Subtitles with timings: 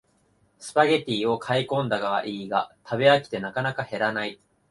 [0.57, 4.41] スパゲティを買いこんだはいいが食べ飽きてなかなか減らない